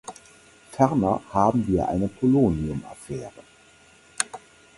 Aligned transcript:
Ferner 0.71 1.21
haben 1.31 1.67
wir 1.67 1.87
eine 1.87 2.07
Polonium-Affäre. 2.07 3.43